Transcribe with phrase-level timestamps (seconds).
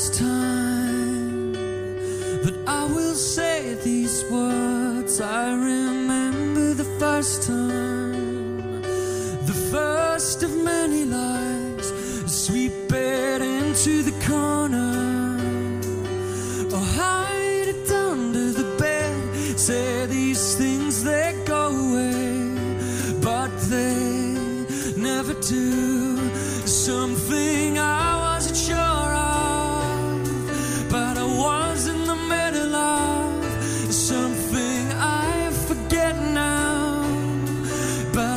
[0.00, 5.20] Last time that I will say these words.
[5.20, 7.59] I remember the first time,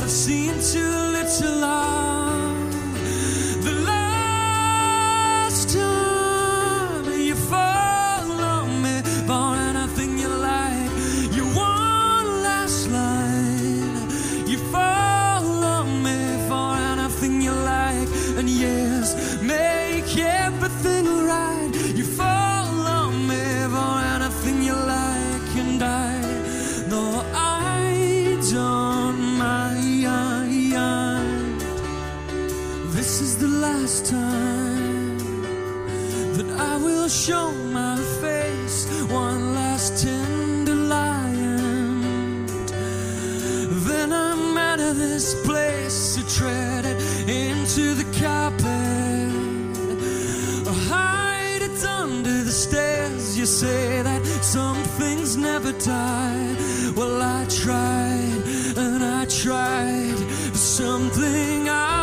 [0.04, 2.03] I've seen too little.
[59.42, 60.16] Tried
[60.54, 61.93] something I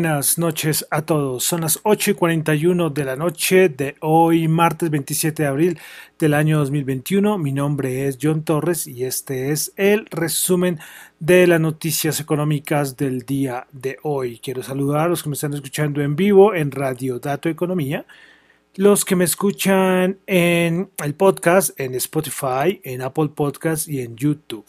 [0.00, 1.44] Buenas noches a todos.
[1.44, 5.78] Son las 8 y 41 de la noche de hoy, martes 27 de abril
[6.18, 7.36] del año 2021.
[7.36, 10.78] Mi nombre es John Torres y este es el resumen
[11.18, 14.38] de las noticias económicas del día de hoy.
[14.42, 18.06] Quiero saludar a los que me están escuchando en vivo en Radio Dato Economía,
[18.76, 24.64] los que me escuchan en el podcast, en Spotify, en Apple Podcast y en YouTube.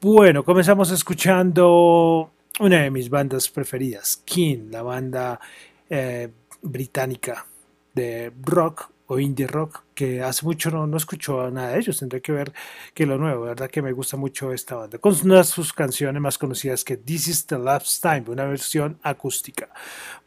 [0.00, 2.30] Bueno, comenzamos escuchando
[2.60, 5.40] una de mis bandas preferidas, King, la banda
[5.88, 6.28] eh,
[6.62, 7.46] británica
[7.94, 12.20] de rock o indie rock, que hace mucho no, no escucho nada de ellos, tendré
[12.20, 12.52] que ver
[12.92, 16.20] que lo nuevo, verdad que me gusta mucho esta banda, con una de sus canciones
[16.20, 19.70] más conocidas que This is the Last Time, una versión acústica.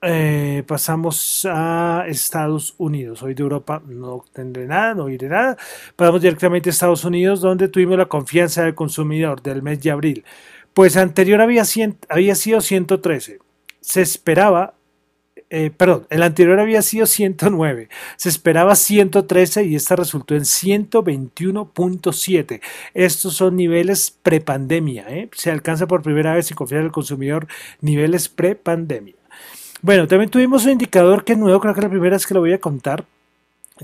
[0.00, 3.22] eh, pasamos a Estados Unidos.
[3.22, 5.56] Hoy de Europa no tendré nada, no iré nada.
[5.94, 10.24] Pasamos directamente a Estados Unidos, donde tuvimos la confianza del consumidor del mes de abril.
[10.74, 11.64] Pues anterior había,
[12.08, 13.38] había sido 113.
[13.80, 14.74] Se esperaba
[15.54, 22.62] eh, perdón, el anterior había sido 109, se esperaba 113 y esta resultó en 121.7.
[22.94, 25.28] Estos son niveles prepandemia, ¿eh?
[25.34, 27.48] se alcanza por primera vez sin confiar el consumidor
[27.82, 29.12] niveles prepandemia.
[29.82, 32.40] Bueno, también tuvimos un indicador que es nuevo, creo que la primera vez que lo
[32.40, 33.04] voy a contar,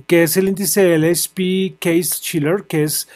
[0.06, 3.10] que es el índice del SP Case Chiller, que es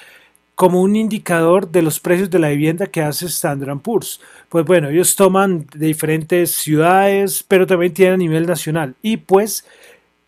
[0.63, 4.21] como un indicador de los precios de la vivienda que hace Standard Poor's.
[4.49, 8.95] Pues bueno, ellos toman de diferentes ciudades, pero también tienen a nivel nacional.
[9.03, 9.67] Y pues,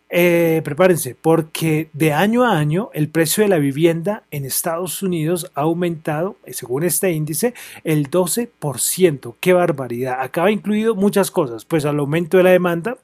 [0.09, 5.49] eh, prepárense, porque de año a año el precio de la vivienda en Estados Unidos
[5.55, 7.53] ha aumentado, según este índice,
[7.85, 9.37] el 12%.
[9.39, 10.17] ¡Qué barbaridad!
[10.19, 12.97] Acaba incluido muchas cosas, pues al aumento de la demanda,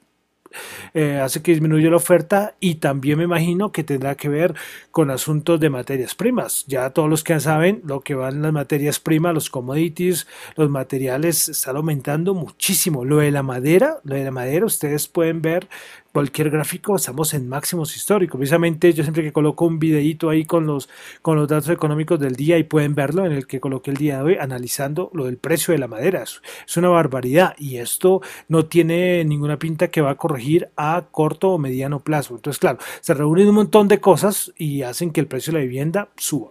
[0.94, 4.54] eh, hace que disminuya la oferta y también me imagino que tendrá que ver
[4.90, 6.64] con asuntos de materias primas.
[6.66, 10.26] Ya todos los que saben lo que van las materias primas, los commodities,
[10.56, 13.04] los materiales están aumentando muchísimo.
[13.04, 15.68] Lo de la madera, lo de la madera, ustedes pueden ver
[16.12, 18.38] cualquier gráfico, estamos en máximos históricos.
[18.38, 20.88] Precisamente yo siempre que coloco un videito ahí con los,
[21.22, 24.18] con los datos económicos del día y pueden verlo en el que coloqué el día
[24.18, 26.22] de hoy analizando lo del precio de la madera.
[26.22, 31.50] Es una barbaridad y esto no tiene ninguna pinta que va a corregir a corto
[31.50, 32.34] o mediano plazo.
[32.34, 35.64] Entonces, claro, se reúnen un montón de cosas y hacen que el precio de la
[35.64, 36.50] vivienda suba.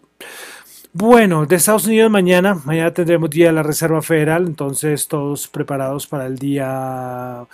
[0.94, 6.06] Bueno, de Estados Unidos mañana, mañana tendremos día de la Reserva Federal, entonces todos preparados
[6.06, 7.48] para el día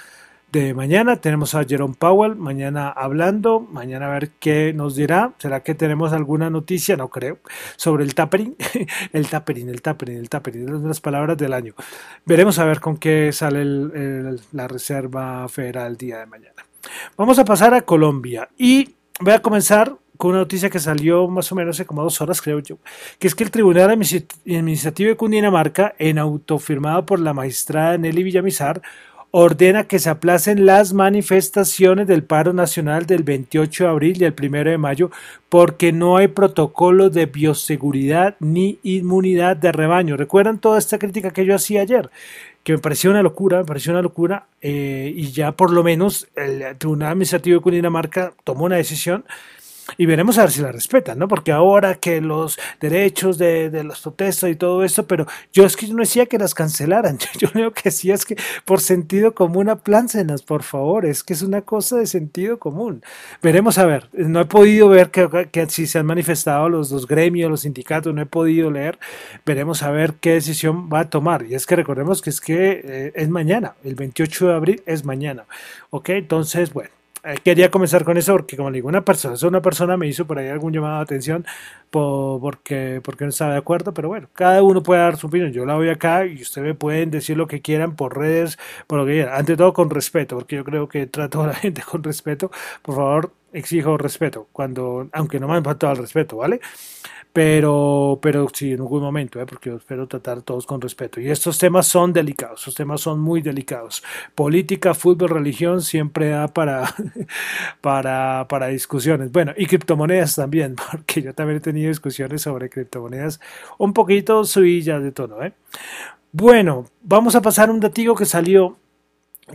[0.52, 1.18] de mañana.
[1.18, 5.34] Tenemos a Jerome Powell mañana hablando, mañana a ver qué nos dirá.
[5.38, 6.96] ¿Será que tenemos alguna noticia?
[6.96, 7.40] No creo.
[7.76, 8.56] Sobre el tapering,
[9.14, 11.74] el tapering, el tapering, el tapering, las palabras del año.
[12.26, 13.66] Veremos a ver con qué sale
[14.52, 16.66] la Reserva Federal el día de mañana.
[17.18, 21.52] Vamos a pasar a Colombia y voy a comenzar con una noticia que salió más
[21.52, 22.80] o menos hace como dos horas, creo yo,
[23.20, 28.24] que es que el Tribunal Administrativo de Cundinamarca, en auto firmado por la magistrada Nelly
[28.24, 28.82] Villamizar,
[29.40, 34.34] ordena que se aplacen las manifestaciones del paro nacional del 28 de abril y el
[34.36, 35.12] 1 de mayo
[35.48, 40.18] porque no hay protocolo de bioseguridad ni inmunidad de rebaño.
[40.18, 42.10] ¿Recuerdan toda esta crítica que yo hacía ayer?
[42.64, 46.28] Que me pareció una locura, me pareció una locura eh, y ya por lo menos
[46.36, 49.24] el Tribunal Administrativo de Cundinamarca tomó una decisión
[49.98, 51.28] y veremos a ver si la respetan, ¿no?
[51.28, 55.78] Porque ahora que los derechos de, de los protestas y todo esto, pero yo es
[55.78, 59.34] que yo no decía que las cancelaran, yo, lo que decía es que por sentido
[59.34, 63.04] común apláncenas, por favor, es que es una cosa de sentido común.
[63.42, 67.08] Veremos a ver, no he podido ver que, que si se han manifestado los dos
[67.08, 69.00] gremios, los sindicatos, no he podido leer,
[69.46, 71.46] veremos a ver qué decisión va a tomar.
[71.46, 75.06] Y es que recordemos que es que eh, es mañana, el 28 de abril es
[75.06, 75.46] mañana,
[75.92, 76.10] ¿ok?
[76.10, 76.97] Entonces, bueno.
[77.44, 80.40] Quería comenzar con eso porque, como le digo, una persona, una persona me hizo por
[80.40, 81.46] ahí algún llamado de atención
[81.90, 85.52] porque, porque no estaba de acuerdo, pero bueno, cada uno puede dar su opinión.
[85.52, 88.58] Yo la voy acá y ustedes pueden decir lo que quieran por redes,
[88.88, 89.34] por lo que quieran.
[89.36, 92.52] Ante todo con respeto, porque yo creo que trato a la gente con respeto.
[92.82, 96.60] Por favor, exijo respeto, cuando, aunque no me han faltado al respeto, ¿vale?
[97.38, 99.46] pero, pero sí, en algún momento, ¿eh?
[99.46, 101.22] porque yo espero tratar todos con respeto.
[101.22, 104.04] Y estos temas son delicados, estos temas son muy delicados.
[104.34, 106.92] Política, fútbol, religión siempre da para,
[107.82, 109.32] para, para discusiones.
[109.32, 113.40] Bueno, y criptomonedas también, porque yo también he tenido discusiones sobre criptomonedas
[113.78, 115.44] un poquito subillas de tono.
[115.44, 115.54] ¿eh?
[116.32, 118.78] Bueno, vamos a pasar un datigo que salió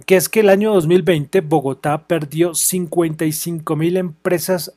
[0.06, 4.74] que es que el año 2020 Bogotá perdió 55 mil empresas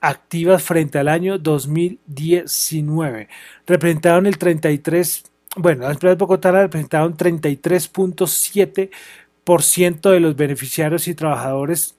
[0.00, 3.28] activas frente al año 2019.
[3.66, 5.24] Representaron el 33,
[5.56, 11.96] bueno, las empresas bogotanas representaron 33.7% de los beneficiarios y trabajadores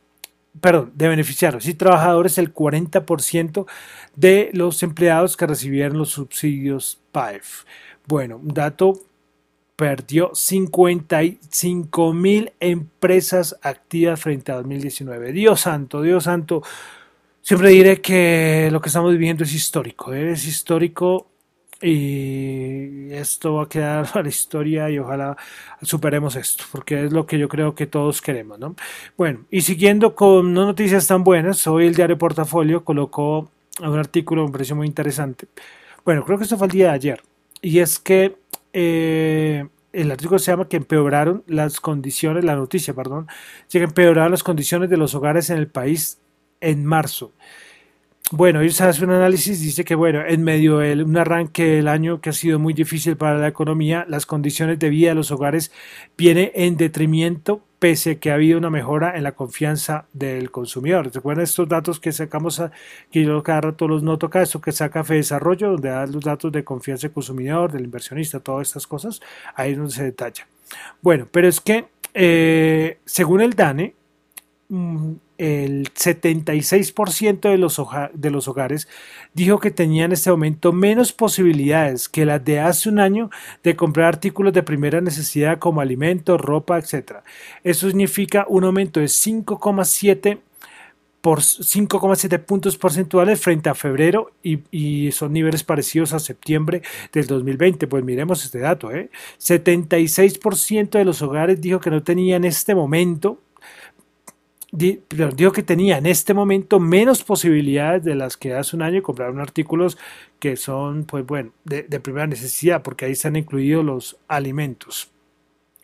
[0.59, 3.65] perdón, de beneficiarios y trabajadores el 40%
[4.15, 7.63] de los empleados que recibieron los subsidios PAEF.
[8.05, 8.99] Bueno, un dato
[9.81, 15.31] perdió 55 mil empresas activas frente a 2019.
[15.31, 16.61] Dios santo, Dios santo.
[17.41, 20.33] Siempre diré que lo que estamos viviendo es histórico, ¿eh?
[20.33, 21.31] es histórico
[21.81, 25.35] y esto va a quedar a la historia y ojalá
[25.81, 28.75] superemos esto, porque es lo que yo creo que todos queremos, ¿no?
[29.17, 34.45] Bueno, y siguiendo con no noticias tan buenas, hoy el diario Portafolio colocó un artículo,
[34.45, 35.47] me pareció muy interesante.
[36.05, 37.23] Bueno, creo que esto fue el día de ayer,
[37.63, 38.40] y es que
[38.73, 43.27] eh, el artículo se llama que empeoraron las condiciones, la noticia, perdón,
[43.69, 46.19] que empeoraron las condiciones de los hogares en el país
[46.61, 47.33] en marzo.
[48.31, 52.21] Bueno, ellos hacen un análisis, dice que bueno, en medio de un arranque del año
[52.21, 55.71] que ha sido muy difícil para la economía, las condiciones de vida de los hogares
[56.17, 61.11] viene en detrimento pese a que ha habido una mejora en la confianza del consumidor.
[61.11, 62.61] ¿Recuerdan estos datos que sacamos,
[63.11, 66.23] que yo cada rato los noto acá, esto que saca Fe Desarrollo, donde da los
[66.23, 69.19] datos de confianza del consumidor, del inversionista, todas estas cosas,
[69.55, 70.47] ahí es donde se detalla.
[71.01, 73.95] Bueno, pero es que eh, según el DANE,
[74.69, 77.49] mm, el 76%
[78.13, 78.87] de los, hogares
[79.33, 83.31] dijo que tenían en este momento menos posibilidades que las de hace un año
[83.63, 87.23] de comprar artículos de primera necesidad como alimentos, ropa, etc.
[87.63, 90.41] Eso significa un aumento de 5,7
[91.21, 96.83] por 5,7 puntos porcentuales frente a febrero y, y, son niveles parecidos a septiembre
[97.13, 97.87] del 2020.
[97.87, 98.91] Pues miremos este dato.
[98.91, 99.09] ¿eh?
[99.39, 103.39] 76% de los hogares dijo que no tenían en este momento
[104.71, 109.39] digo que tenía en este momento menos posibilidades de las que hace un año compraron
[109.39, 109.97] artículos
[110.39, 115.11] que son, pues bueno, de, primera necesidad, porque ahí están incluidos los alimentos.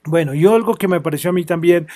[0.05, 1.87] Bueno, y algo que me pareció a mí también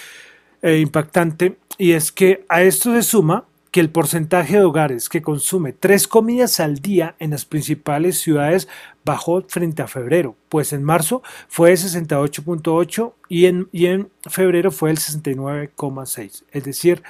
[0.61, 5.21] eh, impactante, y es que a esto se suma que el porcentaje de hogares que
[5.21, 8.67] consume tres comidas al día en las principales ciudades
[9.05, 14.71] bajó frente a febrero, pues en marzo fue el 68.8 y en, y en febrero
[14.71, 16.43] fue el 69.6.
[16.51, 17.01] Es decir,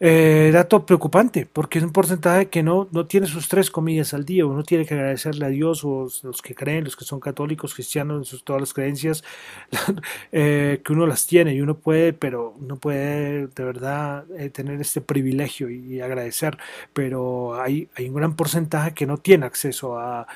[0.00, 4.24] eh, dato preocupante, porque es un porcentaje que no, no tiene sus tres comidas al
[4.24, 4.46] día.
[4.46, 8.42] Uno tiene que agradecerle a Dios, o los que creen, los que son católicos, cristianos,
[8.44, 9.24] todas las creencias,
[10.32, 14.80] eh, que uno las tiene y uno puede, pero no puede de verdad eh, tener
[14.80, 16.58] este privilegio y, agradecer.
[16.92, 20.28] Pero hay, hay un gran porcentaje que no tiene acceso a,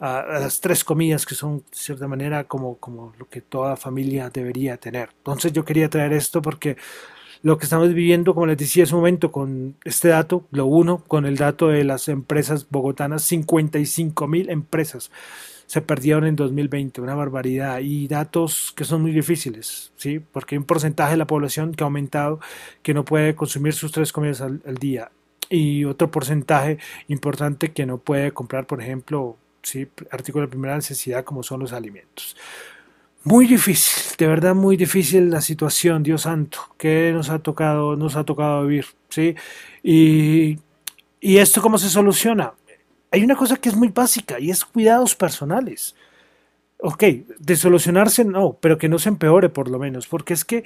[0.00, 4.30] a, las tres comidas que son de cierta manera como, como lo que toda familia
[4.30, 5.10] debería tener.
[5.18, 6.76] Entonces yo quería traer esto porque
[7.42, 11.02] lo que estamos viviendo, como les decía hace un momento, con este dato, lo uno,
[11.06, 15.10] con el dato de las empresas bogotanas, 55 mil empresas
[15.68, 20.18] se perdieron en 2020, una barbaridad, y datos que son muy difíciles, ¿sí?
[20.18, 22.40] porque hay un porcentaje de la población que ha aumentado,
[22.82, 25.10] que no puede consumir sus tres comidas al, día,
[25.50, 26.78] y otro porcentaje
[27.08, 29.86] importante que no puede comprar, por ejemplo, ¿sí?
[30.10, 32.34] artículos de primera necesidad como son los alimentos.
[33.28, 38.16] Muy difícil, de verdad muy difícil la situación, Dios santo, que nos ha tocado, nos
[38.16, 39.34] ha tocado vivir, ¿sí?
[39.82, 40.58] Y,
[41.20, 42.54] y esto cómo se soluciona?
[43.10, 45.94] Hay una cosa que es muy básica y es cuidados personales.
[46.80, 47.04] Ok,
[47.38, 50.64] de solucionarse no, pero que no se empeore por lo menos, porque es que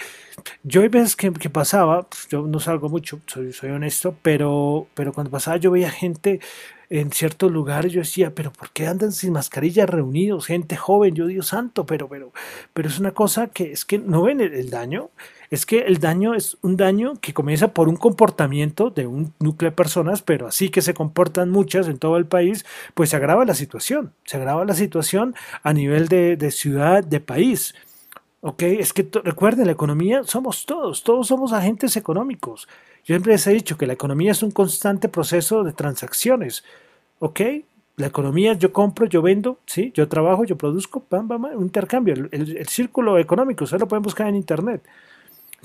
[0.62, 5.12] yo hay veces que, pasaba, pues, yo no salgo mucho, soy, soy honesto, pero, pero
[5.12, 6.38] cuando pasaba yo veía gente
[7.00, 10.44] en ciertos lugares yo decía, pero ¿por qué andan sin mascarilla reunidos?
[10.44, 12.32] Gente joven, yo digo santo, pero, pero,
[12.74, 15.08] pero es una cosa que es que no ven el, daño,
[15.50, 19.70] es que el daño es un daño que comienza por un comportamiento de un núcleo
[19.70, 23.46] de personas, pero así que se comportan muchas en todo el país, pues se agrava
[23.46, 27.74] la situación, se agrava la situación a nivel de, de ciudad, de país.
[28.42, 28.62] ¿Ok?
[28.62, 32.68] Es que recuerden, la economía somos todos, todos somos agentes económicos.
[33.04, 36.64] Yo siempre les he dicho que la economía es un constante proceso de transacciones.
[37.20, 37.40] ¿Ok?
[37.96, 39.92] La economía, yo compro, yo vendo, ¿sí?
[39.94, 42.14] Yo trabajo, yo produzco, bam, bam, un intercambio.
[42.32, 44.82] El, círculo económico, ustedes lo pueden buscar en internet.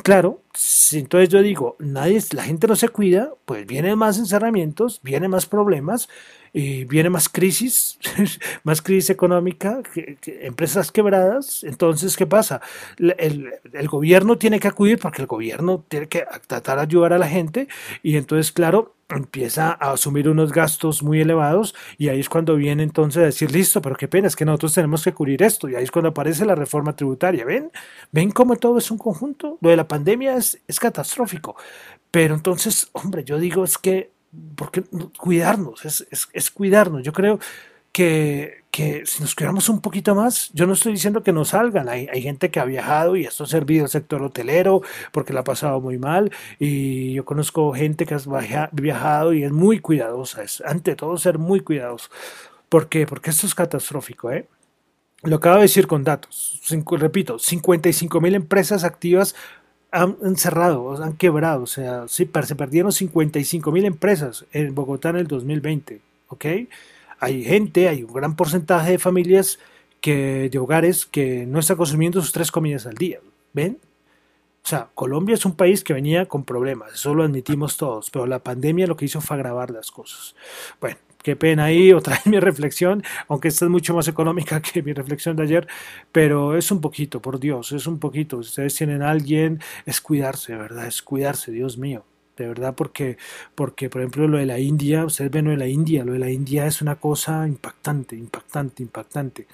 [0.04, 5.00] Claro, si entonces yo digo, nadie, la gente no se cuida, pues vienen más encerramientos,
[5.02, 6.10] vienen más problemas,
[6.58, 8.00] y viene más crisis,
[8.64, 9.80] más crisis económica,
[10.26, 11.64] empresas quebradas.
[11.64, 12.62] Entonces, ¿qué pasa?
[12.98, 17.20] El, el, gobierno tiene que acudir porque el gobierno tiene que tratar de ayudar a
[17.20, 17.68] la gente
[18.02, 22.82] y entonces, claro, empieza a asumir unos gastos muy elevados y ahí es cuando viene
[22.82, 25.76] entonces a decir, listo, pero qué pena, es que nosotros tenemos que cubrir esto y
[25.76, 27.46] ahí es cuando aparece la reforma tributaria.
[27.46, 27.70] ¿Ven?
[28.12, 29.60] ¿Ven cómo todo es un conjunto?
[29.62, 31.56] Lo de la pandemia es, es catastrófico.
[32.10, 34.17] Pero entonces, hombre, yo digo es que
[34.56, 34.84] porque
[35.18, 37.04] cuidarnos, es, es, cuidarnos.
[37.04, 37.40] Yo creo
[37.92, 41.90] que, que si nos cuidamos un poquito más, yo no estoy diciendo que no salgan,
[41.90, 44.82] hay, hay, gente que ha viajado y esto ha servido al sector hotelero
[45.12, 49.52] porque la ha pasado muy mal y yo conozco gente que ha viajado y es
[49.52, 52.10] muy cuidadosa, es ante todo ser muy cuidadoso.
[52.70, 52.90] ¿Por?
[52.90, 54.48] Porque esto es catastrófico, ¿eh?
[55.24, 59.36] Lo acabo de decir con datos, repito, 55 mil empresas activas
[59.92, 65.18] han, cerrado, han quebrado, o sea, sí, se perdieron 55 mil empresas en Bogotá en
[65.18, 66.46] el 2020, ¿ok?
[67.20, 69.60] hay gente, hay un gran porcentaje de familias
[70.02, 73.20] que, de hogares que no está consumiendo sus tres comidas al día.
[73.54, 73.78] ¿Ven?
[74.68, 78.28] O sea, Colombia es un país que venía con problemas, eso lo admitimos todos, pero
[78.28, 80.36] la pandemia lo que hizo fue agravar las cosas.
[80.82, 84.84] Bueno, qué pena ahí, otra vez mi reflexión, aunque esta es mucho más económica que
[84.84, 85.70] mi reflexión de ayer,
[86.12, 88.44] pero es un poquito, por Dios, es un poquito.
[88.44, 90.88] Si ustedes tienen a alguien, es cuidarse, ¿verdad?
[90.88, 92.04] Es cuidarse, Dios mío
[92.36, 93.18] de verdad, porque,
[93.56, 96.20] porque por ejemplo lo de la India, ustedes ven lo de la India, lo de
[96.20, 99.48] la India es una cosa impactante, impactante, impactante.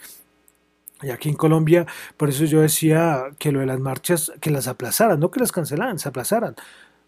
[1.04, 1.86] Y aquí en Colombia,
[2.18, 5.52] por eso yo decía que lo de las marchas, que las aplazaran, no que las
[5.52, 6.56] cancelaran, se aplazaran.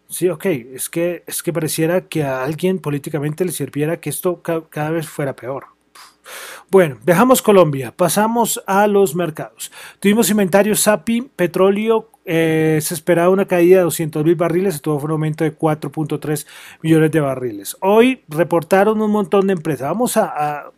[0.08, 4.40] Sí, ok, es que, es que pareciera que a alguien políticamente le sirviera que esto
[4.42, 5.66] cada vez fuera peor.
[6.70, 9.70] Bueno, dejamos Colombia, pasamos a los mercados.
[10.00, 14.96] Tuvimos inventario SAPI, petróleo, eh, se esperaba una caída de 200 mil barriles, se tuvo
[14.96, 16.46] un aumento de 4.3
[16.82, 17.76] millones de barriles.
[17.80, 19.88] Hoy reportaron un montón de empresas.
[19.88, 20.72] Vamos a,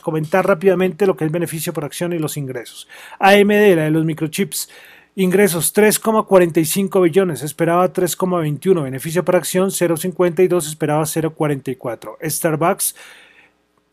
[0.00, 2.88] comentar rápidamente lo que es beneficio por acción y los ingresos.
[3.18, 4.68] AMD, la de los microchips.
[5.14, 8.82] Ingresos 3,45 billones, esperaba 3,21.
[8.82, 12.16] Beneficio por acción 0,52, esperaba 0,44.
[12.22, 12.94] Starbucks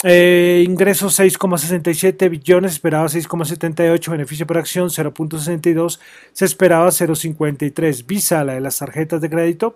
[0.02, 6.00] eh, ingresos 6,67 billones, esperaba 6,78, beneficio por acción 0.62,
[6.32, 8.06] se esperaba 0.53.
[8.06, 9.76] Visa, la de las tarjetas de crédito,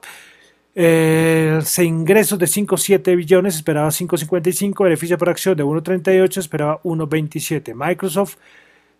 [0.75, 7.73] eh, ingresos de 5,7 billones, esperaba 5,55, beneficio por acción de 1,38, esperaba 1,27.
[7.75, 8.37] Microsoft,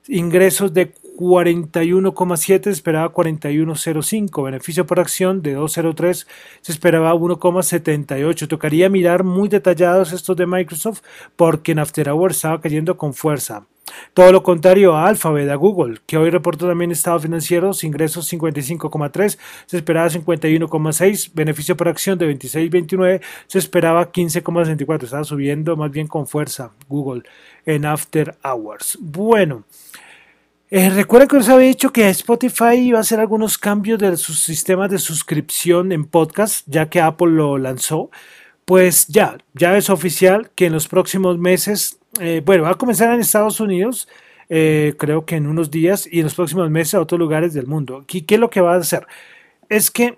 [0.07, 4.43] ingresos de 41,7 esperaba 41,05.
[4.43, 6.27] Beneficio por acción de 2,03
[6.62, 8.47] se esperaba 1,78.
[8.47, 11.01] Tocaría mirar muy detallados estos de Microsoft
[11.36, 13.65] porque en After Hours estaba cayendo con fuerza.
[14.13, 19.38] Todo lo contrario a Alphabet, a Google, que hoy reportó también estado financiero, ingresos 55,3,
[19.65, 26.08] se esperaba 51,6, beneficio por acción de 26,29, se esperaba 15,64, estaba subiendo más bien
[26.08, 27.23] con fuerza Google
[27.65, 28.97] en After Hours.
[29.01, 29.65] Bueno,
[30.75, 34.39] eh, recuerda que os había dicho que Spotify iba a hacer algunos cambios de sus
[34.39, 38.10] sistemas de suscripción en podcast, ya que Apple lo lanzó.
[38.65, 43.13] Pues ya, ya es oficial que en los próximos meses, eh, bueno, va a comenzar
[43.13, 44.08] en Estados Unidos,
[44.49, 47.67] eh, creo que en unos días, y en los próximos meses a otros lugares del
[47.67, 48.06] mundo.
[48.10, 49.06] ¿Y qué es lo que va a hacer?
[49.69, 50.17] Es que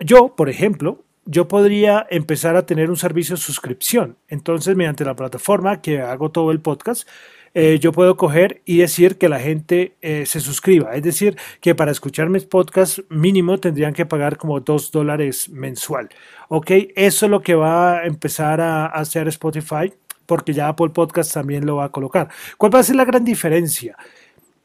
[0.00, 4.16] yo, por ejemplo, yo podría empezar a tener un servicio de suscripción.
[4.28, 7.08] Entonces, mediante la plataforma que hago todo el podcast,
[7.54, 10.94] eh, yo puedo coger y decir que la gente eh, se suscriba.
[10.94, 16.08] Es decir, que para escuchar mis podcasts mínimo tendrían que pagar como dos dólares mensual.
[16.48, 19.92] Ok, eso es lo que va a empezar a hacer Spotify
[20.26, 22.28] porque ya Apple Podcast también lo va a colocar.
[22.58, 23.96] ¿Cuál va a ser la gran diferencia?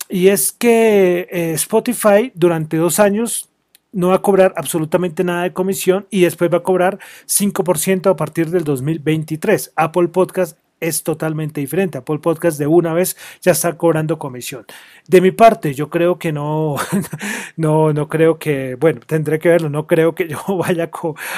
[0.09, 3.49] Y es que eh, Spotify durante dos años
[3.91, 8.15] no va a cobrar absolutamente nada de comisión y después va a cobrar 5% a
[8.15, 9.73] partir del 2023.
[9.75, 11.97] Apple Podcast es totalmente diferente.
[11.97, 14.65] Apple Podcast de una vez ya está cobrando comisión.
[15.07, 16.75] De mi parte, yo creo que no,
[17.57, 20.89] no, no creo que, bueno, tendré que verlo, no creo que yo vaya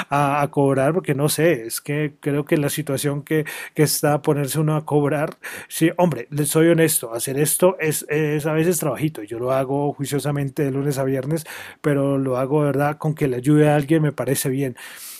[0.09, 4.21] a, cobrar porque no sé, es que creo que la situación que, que está a
[4.21, 8.79] ponerse uno a cobrar, sí, hombre, les soy honesto, hacer esto es, es a veces
[8.79, 11.45] trabajito, yo lo hago juiciosamente de lunes a viernes,
[11.81, 12.97] pero lo hago, ¿verdad?
[12.97, 14.75] Con que le ayude a alguien me parece bien.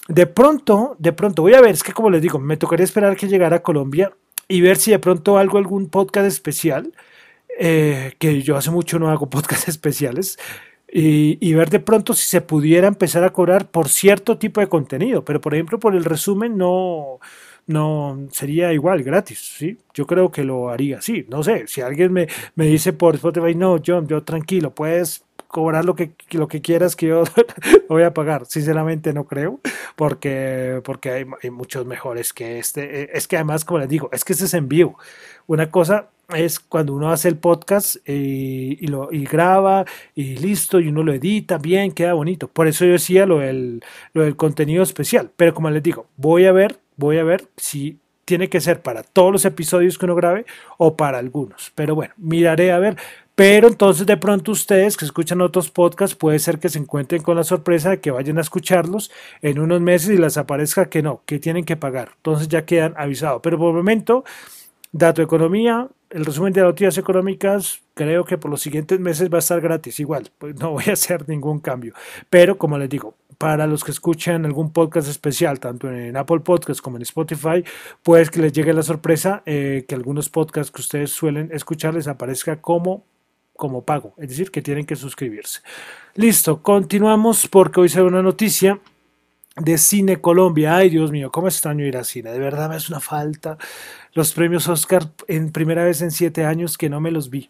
[0.07, 3.15] De pronto, de pronto, voy a ver, es que como les digo, me tocaría esperar
[3.15, 4.11] que llegara a Colombia
[4.47, 6.93] y ver si de pronto hago algún podcast especial,
[7.59, 10.37] eh, que yo hace mucho no hago podcast especiales,
[10.93, 15.23] y, ver de pronto si se pudiera empezar a cobrar por cierto tipo de contenido,
[15.23, 17.19] pero por ejemplo por el resumen no,
[17.67, 19.77] no sería igual gratis, ¿sí?
[19.93, 23.55] Yo creo que lo haría así, no sé, si alguien me, me dice por Spotify,
[23.55, 27.23] no, John, yo tranquilo, puedes cobrar lo que, lo que quieras que yo
[27.89, 28.45] voy a pagar.
[28.45, 29.59] Sinceramente no creo,
[29.95, 33.03] porque, porque hay, muchos mejores que este.
[33.03, 34.97] Eh, es que además, como les digo, es que este es en vivo.
[35.47, 40.87] Una cosa es cuando uno hace el podcast y, lo, y graba y listo, y
[40.87, 42.47] uno lo edita bien, queda bonito.
[42.47, 45.29] Por eso yo decía lo del, lo del contenido especial.
[45.35, 49.03] Pero como les digo, voy a ver, voy a ver si tiene que ser para
[49.03, 50.45] todos los episodios que uno grabe
[50.77, 51.71] o para algunos.
[51.75, 52.95] Pero bueno, miraré a ver.
[53.35, 57.35] Pero entonces de pronto ustedes que escuchan otros podcasts puede ser que se encuentren con
[57.35, 59.11] la sorpresa de que vayan a escucharlos
[59.41, 62.11] en unos meses y les aparezca que no, que tienen que pagar.
[62.17, 63.41] Entonces ya quedan avisados.
[63.41, 64.23] Pero por el momento,
[64.91, 69.39] Dato Economía, el resumen de noticias económicas creo que por los siguientes meses va a
[69.39, 71.93] estar gratis igual, pues no voy a hacer ningún cambio.
[72.29, 76.81] Pero como les digo, para los que escuchan algún podcast especial, tanto en Apple Podcasts
[76.81, 77.63] como en Spotify,
[78.03, 82.07] pues que les llegue la sorpresa eh, que algunos podcasts que ustedes suelen escuchar les
[82.07, 83.05] aparezca como
[83.55, 85.61] como pago, es decir, que tienen que suscribirse.
[86.15, 88.79] Listo, continuamos porque hoy se ve una noticia
[89.55, 90.77] de Cine Colombia.
[90.77, 92.31] Ay, Dios mío, cómo extraño ir a cine.
[92.31, 93.57] De verdad me hace una falta.
[94.13, 97.49] Los premios Oscar en primera vez en siete años que no me los vi.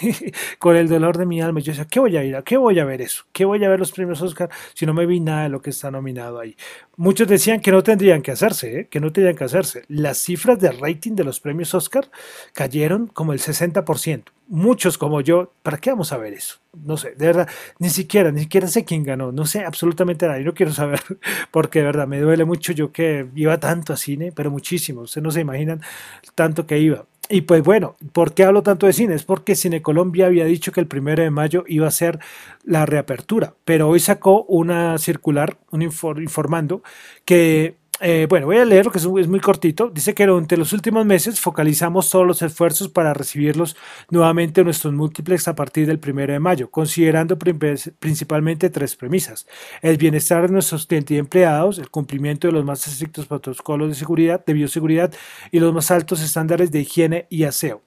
[0.58, 1.60] con el dolor de mi alma.
[1.60, 2.36] Yo decía, ¿qué voy a ir?
[2.36, 3.24] ¿A qué voy a ver eso?
[3.32, 5.70] ¿Qué voy a ver los premios Oscar si no me vi nada de lo que
[5.70, 6.56] está nominado ahí?
[6.96, 8.88] Muchos decían que no tendrían que hacerse, ¿eh?
[8.88, 9.84] que no tendrían que hacerse.
[9.88, 12.10] Las cifras de rating de los premios Oscar
[12.52, 14.24] cayeron como el 60%.
[14.48, 16.58] Muchos como yo, ¿para qué vamos a ver eso?
[16.72, 17.48] No sé, de verdad,
[17.80, 21.00] ni siquiera, ni siquiera sé quién ganó, no sé absolutamente nada, y no quiero saber,
[21.50, 25.24] porque de verdad me duele mucho yo que iba tanto a cine, pero muchísimo, ustedes
[25.24, 25.80] no se imaginan
[26.36, 27.06] tanto que iba.
[27.28, 29.14] Y pues bueno, ¿por qué hablo tanto de cine?
[29.14, 32.20] Es porque Cine Colombia había dicho que el primero de mayo iba a ser
[32.62, 36.82] la reapertura, pero hoy sacó una circular un informando
[37.24, 39.88] que eh, bueno, voy a leer lo que es, muy cortito.
[39.88, 43.76] Dice que durante los últimos meses focalizamos todos los esfuerzos para recibirlos
[44.10, 49.46] nuevamente en nuestros múltiplex a partir del primero de mayo, considerando principalmente tres premisas:
[49.80, 53.94] el bienestar de nuestros clientes y empleados, el cumplimiento de los más estrictos protocolos de
[53.94, 55.12] seguridad, de bioseguridad
[55.50, 57.82] y los más altos estándares de higiene y aseo.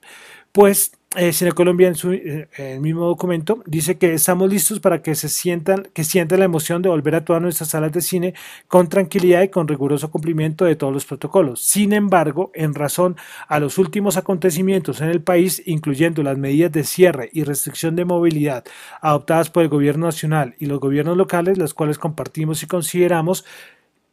[0.52, 5.16] Pues eh, Cine Colombia en, su, eh, mismo documento dice que estamos listos para que
[5.16, 8.34] se sientan, que sientan la emoción de volver a todas nuestras salas de cine
[8.68, 11.62] con tranquilidad y con riguroso cumplimiento de todos los protocolos.
[11.62, 13.16] Sin embargo, en razón
[13.48, 18.04] a los últimos acontecimientos en el país, incluyendo las medidas de cierre y restricción de
[18.04, 18.64] movilidad
[19.00, 23.44] adoptadas por el gobierno nacional y los gobiernos locales, las cuales compartimos y consideramos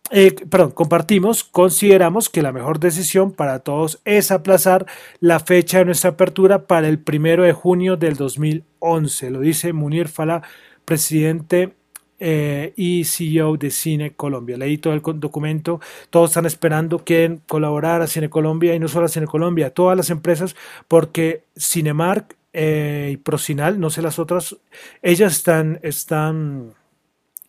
[0.10, 4.86] eh, perdón, compartimos, consideramos que la mejor decisión para todos es aplazar
[5.20, 9.32] la fecha de nuestra apertura para el primero de junio del 2011.
[9.32, 10.44] Lo dice Munir Fala,
[10.86, 11.74] presidente
[12.20, 14.58] eh, y CEO de Cine Colombia.
[14.58, 19.06] Leí todo el documento, todos están esperando que colaborar a Cine Colombia y no solo
[19.06, 20.56] a Cine Colombia, todas las empresas,
[20.88, 24.56] porque Cinemark eh, y Procinal, no sé las otras,
[25.02, 26.74] ellas están, están,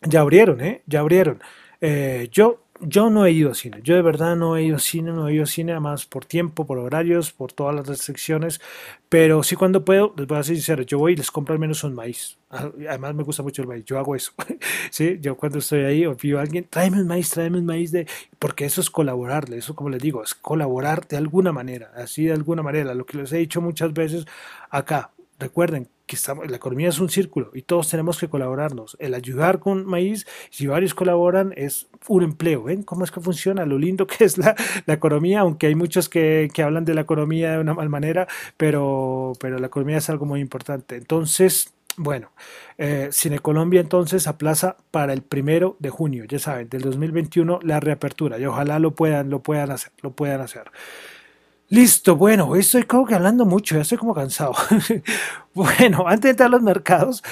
[0.03, 0.83] ya abrieron, ¿eh?
[0.87, 1.41] Ya abrieron.
[1.81, 4.81] Eh, yo, yo no he ido a cine, yo de verdad no he ido a
[4.81, 8.61] cine, no he ido a cine, además por tiempo, por horarios, por todas las restricciones,
[9.09, 11.61] pero sí cuando puedo, les voy a ser sincero, yo voy y les compro al
[11.61, 12.37] menos un maíz.
[12.51, 14.33] Ah, además me gusta mucho el maíz, yo hago eso.
[14.91, 15.19] ¿sí?
[15.21, 18.09] Yo cuando estoy ahí o pido a alguien, tráeme un maíz, tráeme un maíz, de...
[18.41, 22.33] porque eso es colaborarle, eso como les digo, es colaborar de alguna manera, así de
[22.33, 24.25] alguna manera, lo que les he dicho muchas veces
[24.71, 25.13] acá.
[25.39, 28.97] Recuerden, que estamos, la economía es un círculo y todos tenemos que colaborarnos.
[28.99, 32.65] El ayudar con maíz, si varios colaboran, es un empleo.
[32.65, 33.65] ¿Ven cómo es que funciona?
[33.67, 34.57] Lo lindo que es la,
[34.89, 39.59] economía, aunque hay muchos que, hablan de la economía de una mal manera, pero, pero
[39.59, 40.97] la economía es algo muy importante.
[40.97, 42.33] Entonces, bueno,
[42.79, 47.81] eh, Cine Colombia entonces aplaza para el primero de junio, ya saben, del 2021 la
[47.81, 50.71] reapertura y ojalá lo puedan, lo puedan hacer, lo puedan hacer.
[51.71, 54.55] Listo, bueno, estoy como que hablando mucho, ya estoy como cansado.
[55.55, 57.23] bueno, antes de entrar a los mercados,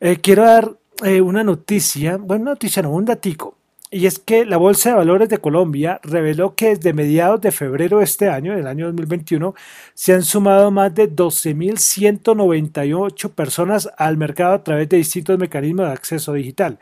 [0.00, 3.56] eh, quiero dar eh, una noticia, bueno, noticia, no, un datico.
[3.90, 7.96] Y es que la Bolsa de Valores de Colombia reveló que desde mediados de febrero
[7.98, 9.54] de este año, del año 2021,
[9.94, 15.92] se han sumado más de 12.198 personas al mercado a través de distintos mecanismos de
[15.92, 16.78] acceso digital.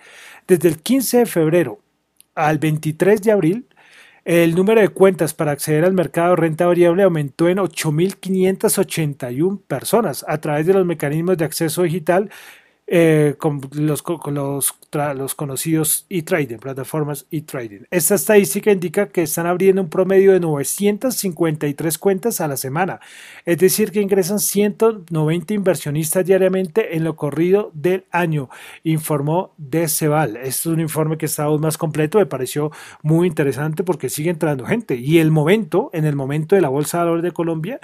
[0.49, 1.79] Desde el 15 de febrero
[2.35, 3.67] al 23 de abril,
[4.27, 10.25] el número de cuentas para acceder al mercado de renta variable aumentó en 8.581 personas
[10.27, 12.29] a través de los mecanismos de acceso digital
[12.89, 14.03] eh, con, los,
[15.35, 17.81] conocidos e-trading, plataformas e-trading.
[17.91, 23.01] Esta estadística indica que están abriendo un promedio de 953 cuentas a la semana,
[23.45, 28.51] es decir, que ingresan 190 inversionistas diariamente en lo corrido del año,
[28.85, 30.37] informó Deceval.
[30.37, 32.71] Este es un informe que está aún más completo, me pareció
[33.03, 36.99] muy interesante porque sigue entrando gente y el momento, en el momento de la Bolsa
[36.99, 37.81] de Valores de Colombia,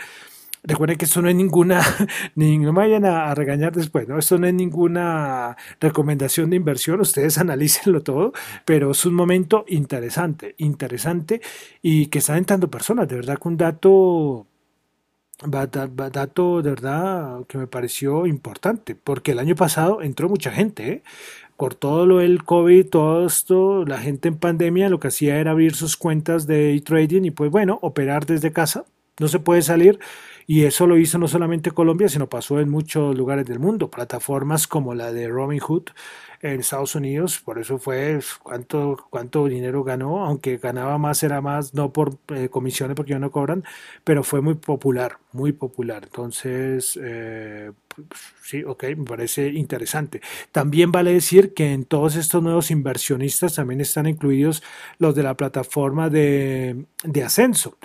[0.64, 1.82] Recuerden que esto no es ninguna,
[2.36, 4.18] ni, me vayan a, regañar después, ¿no?
[4.18, 8.32] Esto no es ninguna recomendación de inversión, ustedes analícenlo todo,
[8.64, 11.40] pero es un momento interesante, interesante
[11.82, 14.46] y que están entrando personas, de verdad que un dato
[15.44, 21.02] dato de verdad que me pareció importante, porque el año pasado entró mucha gente, ¿eh?
[21.56, 25.50] por todo lo del COVID, todo esto, la gente en pandemia lo que hacía era
[25.52, 28.84] abrir sus cuentas de trading y pues bueno, operar desde casa,
[29.18, 29.98] no se puede salir
[30.46, 33.90] Y eso lo hizo no solamente Colombia, sino pasó en muchos lugares del mundo.
[33.90, 35.84] Plataformas como la de Robinhood
[36.42, 41.72] en Estados Unidos, por eso fue cuánto, cuánto dinero ganó, aunque ganaba más, era más,
[41.72, 43.62] no por eh, comisiones porque no cobran,
[44.02, 46.02] pero fue muy popular, muy popular.
[46.04, 47.70] Entonces, eh,
[48.42, 50.20] sí, ok, me parece interesante.
[50.50, 54.64] También vale decir que en todos estos nuevos inversionistas también están incluidos
[54.98, 57.78] los de la plataforma de, de ascenso.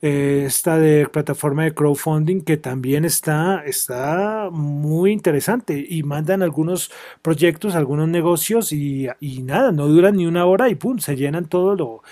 [0.00, 6.92] Eh, esta de plataforma de crowdfunding que también está, está muy interesante y mandan algunos
[7.20, 9.08] proyectos, algunos negocios y,
[9.42, 12.02] nada, no duran ni una hora y pum, se llenan todo lo,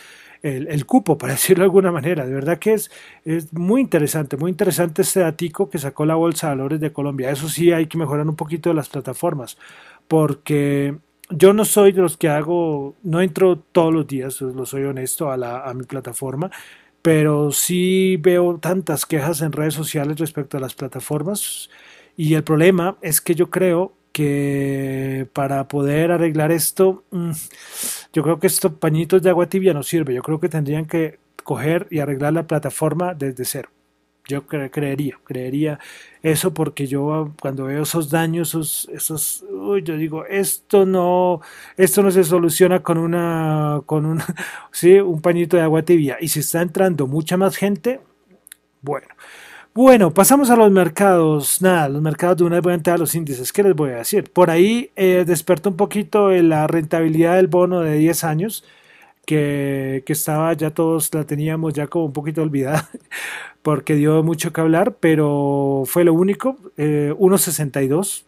[0.43, 2.27] el, cupo, para decirlo de alguna manera.
[2.27, 2.91] De verdad que es,
[3.25, 7.31] es muy interesante, muy interesante este datico que sacó la Bolsa de Valores de Colombia.
[7.31, 9.59] Eso sí, hay que mejorar un poquito las plataformas,
[10.09, 10.97] porque
[11.31, 15.31] yo no soy de los que hago, no entro todos los días, lo soy honesto,
[15.31, 16.51] a, la, a mi plataforma
[17.07, 21.71] pero sí veo tantas quejas en redes sociales respecto a las plataformas
[22.17, 27.31] y el problema es que yo creo que para poder arreglar esto, mm,
[28.13, 31.21] yo creo que estos pañitos de agua tibia no sirve, yo creo que tendrían que
[31.45, 33.69] coger y arreglar la plataforma desde cero.
[34.29, 35.79] Yo creería, creería
[36.23, 39.45] eso porque yo cuando veo esos daños, esos, esos
[39.85, 41.41] yo digo, esto no,
[41.77, 44.21] esto no se soluciona con una, con un,
[44.73, 46.17] sí, un pañito de agua tibia.
[46.21, 48.01] Y si está entrando mucha más gente,
[48.83, 49.07] bueno.
[49.75, 51.61] Bueno, pasamos a los mercados.
[51.61, 53.53] Nada, los mercados de una vez voy a entrar a los índices.
[53.53, 54.33] ¿Qué les voy a decir?
[54.33, 58.65] Por ahí eh, despertó un poquito la rentabilidad del bono de 10 años
[59.27, 62.89] que, estaba ya todos la teníamos ya como un poquito olvidada
[63.63, 68.25] porque dio mucho que hablar, pero fue lo único, eh, 1.62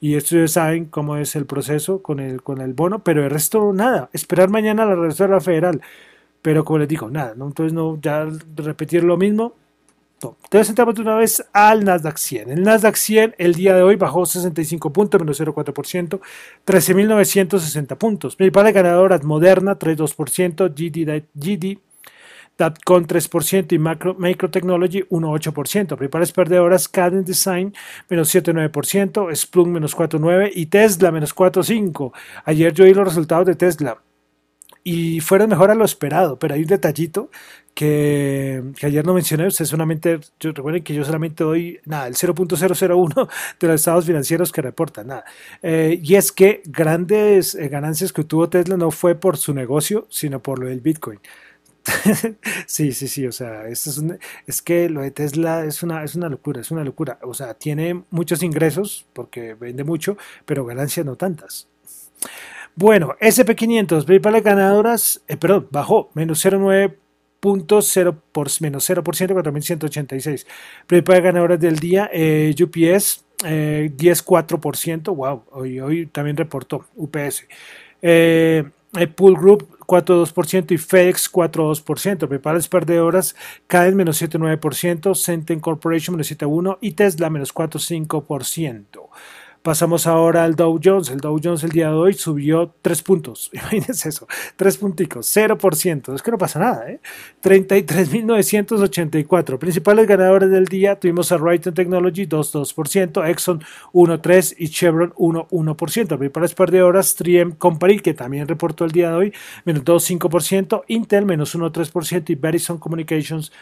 [0.00, 3.30] y esto ya saben cómo es el proceso con el, con el bono, pero el
[3.30, 5.80] resto nada, esperar mañana la Reserva Federal,
[6.42, 7.46] pero como les digo, nada, ¿no?
[7.46, 8.26] entonces no, ya
[8.56, 9.54] repetir lo mismo,
[10.22, 12.50] entonces entramos de una vez al Nasdaq 100.
[12.50, 16.20] El Nasdaq 100 el día de hoy bajó 65 puntos, menos 0,4%,
[16.66, 18.36] 13.960 puntos.
[18.36, 21.78] Principales ganadoras Moderna, 3,2%, GD, GD
[22.84, 25.96] con 3% y Macro, Micro Technology 1,8%.
[25.96, 27.74] Principales perdedoras Cadence Design
[28.08, 32.12] menos 7,9%, Splunk menos 4,9% y Tesla menos 4,5%.
[32.44, 33.98] Ayer yo vi los resultados de Tesla
[34.84, 37.30] y fueron mejor a lo esperado, pero hay un detallito
[37.74, 43.28] que, ayer no mencioné, usted solamente, yo, recuerden que yo solamente doy nada, el 0.001
[43.60, 45.24] de los estados financieros que reportan, nada.
[45.62, 50.06] Eh, y es que grandes eh, ganancias que tuvo Tesla no fue por su negocio,
[50.10, 51.20] sino por lo del Bitcoin.
[52.66, 54.02] sí, sí, sí, o sea, esto es,
[54.46, 57.18] es que lo de Tesla es una, es una locura, es una locura.
[57.22, 61.68] O sea, tiene muchos ingresos porque vende mucho, pero ganancias no tantas.
[62.74, 66.96] Bueno, SP500, principales ganadoras, eh, perdón, bajó menos 0,9
[67.42, 70.46] 0.0 por menos 0%, 4.186.
[70.86, 77.46] Principales ganadoras del día, eh, UPS, eh, 10,4%, wow, hoy, hoy también reportó UPS.
[78.00, 78.64] Eh,
[79.16, 82.28] Pool Group 4,2% y FedEx 4,2%.
[82.28, 83.34] Principales perdedoras,
[83.66, 89.08] caen menos 7,9%, Centen Corporation menos 7,1% y Tesla menos 4,5%.
[89.62, 91.10] Pasamos ahora al Dow Jones.
[91.10, 93.48] El Dow Jones el día de hoy subió 3 puntos.
[93.52, 96.14] Imagínense eso, 3 punticos, 0%.
[96.14, 96.98] Es que no pasa nada, ¿eh?
[97.44, 99.58] 33.984.
[99.58, 106.18] Principales ganadores del día tuvimos a Raytheon Technology 2,2%, Exxon 1,3% y Chevron 1,1%.
[106.18, 109.32] Principales perdedoras 3M Company, que también reportó el día de hoy,
[109.64, 113.52] menos 2,5%, Intel menos 1,3% y Verizon Communications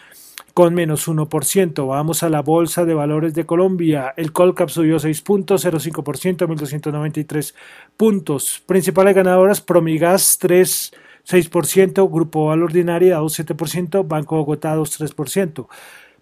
[0.55, 1.87] con menos 1%.
[1.87, 4.13] Vamos a la Bolsa de Valores de Colombia.
[4.17, 7.55] El Colcap subió 6.05%, 1.293
[7.97, 8.63] puntos.
[8.67, 10.93] Principales ganadoras, Promigas 3.
[11.29, 15.69] 6%, Grupo Valor Ordinaria 2,7%, Banco Bogotá 2,3%.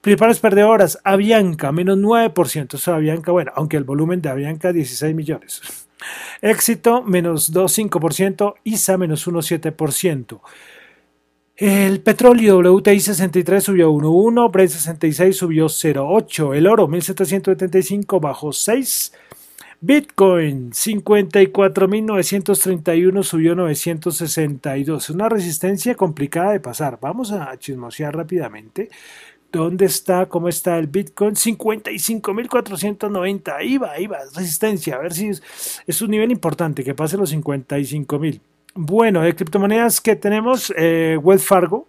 [0.01, 5.63] Principales perdedoras, Avianca menos 9%, eso Avianca, bueno, aunque el volumen de Avianca 16 millones.
[6.43, 10.41] Éxito menos 2,5%, ISA menos 1,7%.
[11.59, 19.13] El petróleo WTI 63 subió 1.1, Brent 66 subió 0.8, el oro 1775 bajó 6,
[19.81, 25.11] Bitcoin 54.931 subió 962.
[25.11, 27.01] Una resistencia complicada de pasar.
[27.01, 28.89] Vamos a chismosear rápidamente.
[29.51, 30.27] ¿Dónde está?
[30.27, 31.35] ¿Cómo está el Bitcoin?
[31.35, 33.57] 55.490.
[33.57, 34.19] Ahí va, ahí va.
[34.33, 34.95] Resistencia.
[34.95, 35.43] A ver si es,
[35.89, 38.41] es un nivel importante que pase los 55.000.
[38.75, 41.87] Bueno, de criptomonedas que tenemos, eh, Wells Fargo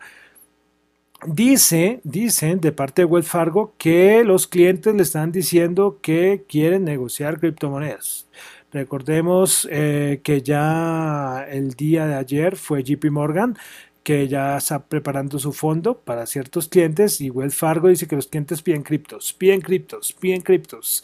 [1.25, 6.85] dice, dicen de parte de Wells Fargo que los clientes le están diciendo que quieren
[6.85, 8.27] negociar criptomonedas.
[8.71, 13.57] Recordemos eh, que ya el día de ayer fue JP Morgan
[14.03, 18.27] que ya está preparando su fondo para ciertos clientes y Wells Fargo dice que los
[18.27, 21.03] clientes piden criptos, piden criptos, piden criptos.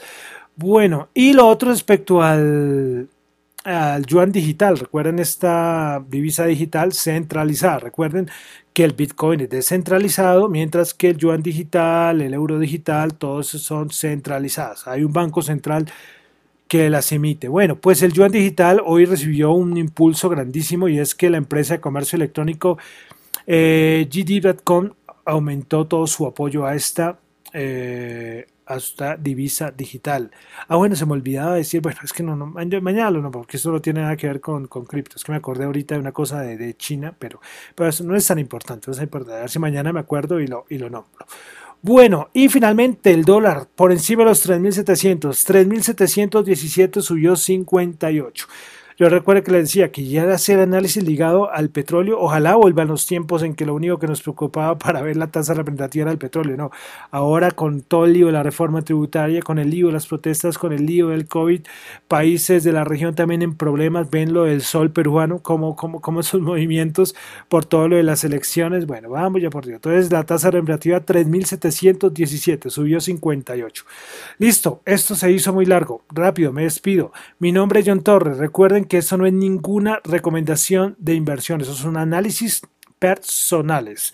[0.56, 3.10] Bueno, y lo otro respecto al,
[3.66, 4.78] al yuan digital.
[4.78, 7.80] Recuerden esta divisa digital centralizada.
[7.80, 8.30] Recuerden
[8.74, 13.90] que el Bitcoin es descentralizado, mientras que el yuan digital, el euro digital, todos son
[13.90, 14.88] centralizados.
[14.88, 15.88] Hay un banco central
[16.68, 17.48] que las emite.
[17.48, 21.76] Bueno, pues el yuan digital hoy recibió un impulso grandísimo y es que la empresa
[21.76, 22.78] de comercio electrónico
[23.48, 24.92] eh, GD.com
[25.26, 27.20] aumentó todo su apoyo a esta
[27.54, 30.32] eh, hasta divisa digital.
[30.68, 33.72] Ah, bueno, se me olvidaba decir, bueno, es que no, no mañana no, porque eso
[33.72, 35.16] no tiene nada que ver con, con cripto.
[35.18, 37.40] Es que me acordé ahorita de una cosa de, de China, pero,
[37.76, 38.88] pero eso no es tan importante.
[38.88, 39.38] No es importante.
[39.38, 41.26] A ver si mañana me acuerdo y lo, y lo nombro.
[41.82, 45.30] Bueno, y finalmente el dólar por encima de los 3.700.
[45.30, 48.48] 3.717 subió 58.
[48.98, 52.18] Yo recuerdo que le decía que ya hacer análisis ligado al petróleo.
[52.18, 55.54] Ojalá vuelvan los tiempos en que lo único que nos preocupaba para ver la tasa
[55.54, 56.56] representativa era el petróleo.
[56.56, 56.72] No,
[57.12, 60.58] ahora con todo el lío de la reforma tributaria, con el lío de las protestas,
[60.58, 61.62] con el lío del COVID,
[62.08, 64.10] países de la región también en problemas.
[64.10, 67.16] Ven lo del sol peruano, como, como, como esos movimientos
[67.50, 68.86] por todo lo de las elecciones.
[68.86, 69.76] Bueno, vamos ya por Dios.
[69.76, 73.84] Entonces la tasa representativa 3.717, subió 58.
[74.38, 76.02] Listo, esto se hizo muy largo.
[76.10, 77.12] Rápido, me despido.
[77.40, 78.38] Mi nombre es John Torres.
[78.88, 82.62] Que eso no es ninguna recomendación de inversión, eso son análisis
[83.00, 84.14] personales.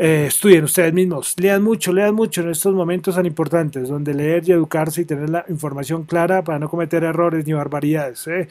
[0.00, 4.48] Eh, estudien ustedes mismos, lean mucho, lean mucho en estos momentos tan importantes, donde leer
[4.48, 8.28] y educarse y tener la información clara para no cometer errores ni barbaridades.
[8.28, 8.46] ¿eh?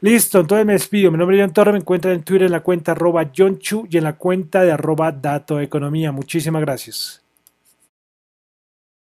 [0.00, 1.10] Listo, entonces me despido.
[1.10, 3.58] Mi nombre es John Torre, me encuentran en Twitter en la cuenta arroba John
[3.90, 6.12] y en la cuenta de arroba Dato Economía.
[6.12, 7.25] Muchísimas gracias.